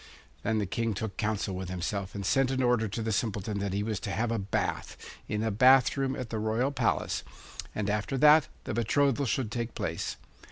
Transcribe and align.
Then 0.41 0.57
the 0.57 0.65
King 0.65 0.95
took 0.95 1.15
counsel 1.15 1.53
with 1.53 1.69
himself 1.69 2.15
and 2.15 2.25
sent 2.25 2.49
an 2.49 2.63
order 2.63 2.87
to 2.87 3.03
the 3.03 3.11
Simpleton 3.11 3.59
that 3.59 3.71
he 3.71 3.83
was 3.83 3.99
to 3.99 4.09
have 4.09 4.31
a 4.31 4.39
bath, 4.39 4.97
in 5.29 5.43
a 5.43 5.51
bath 5.51 5.95
room 5.95 6.15
at 6.15 6.31
the 6.31 6.39
royal 6.39 6.71
palace, 6.71 7.21
and 7.75 7.87
after 7.87 8.17
that 8.17 8.47
the 8.63 8.73
betrothal 8.73 9.27
should 9.27 9.51
take 9.51 9.75
place. 9.75 10.15